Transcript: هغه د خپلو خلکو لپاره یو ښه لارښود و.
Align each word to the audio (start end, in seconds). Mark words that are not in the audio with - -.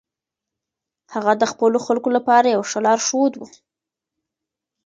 هغه 1.13 1.33
د 1.41 1.43
خپلو 1.51 1.77
خلکو 1.87 2.09
لپاره 2.17 2.47
یو 2.55 2.63
ښه 2.69 2.79
لارښود 2.85 3.33
و. 3.37 3.41